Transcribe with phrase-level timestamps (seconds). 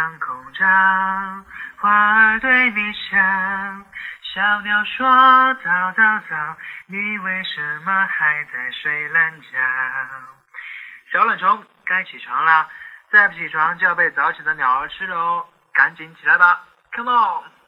[0.00, 0.64] 当空照，
[1.76, 3.18] 花儿对你笑，
[4.22, 5.06] 小鸟说
[5.62, 9.48] 早早早，你为什么还在睡懒觉？
[11.12, 12.66] 小懒虫，该起床了，
[13.12, 16.64] 再不起床就要被早起的鸟儿吃了哦，赶紧起来吧
[16.96, 17.59] ，Come on！